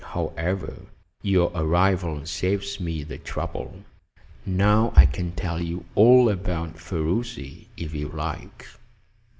However, 0.15 0.87
your 1.21 1.51
arrival 1.53 2.25
saves 2.25 2.79
me 2.79 3.03
the 3.03 3.19
trouble. 3.19 3.83
Now 4.47 4.93
I 4.95 5.05
can 5.05 5.31
tell 5.33 5.61
you 5.61 5.85
all 5.93 6.27
about 6.27 6.79
Ferruci, 6.79 7.67
if 7.77 7.93
you 7.93 8.07
like." 8.07 8.65